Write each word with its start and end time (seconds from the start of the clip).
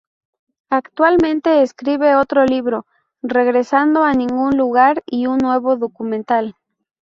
Actualmente 0.71 1.61
escribe 1.61 2.15
otro 2.15 2.43
libro, 2.43 2.87
Regresando 3.21 4.03
a 4.03 4.15
ningún 4.15 4.57
lugar 4.57 5.03
y 5.05 5.27
un 5.27 5.37
nuevo 5.37 5.77
documental. 5.77 6.55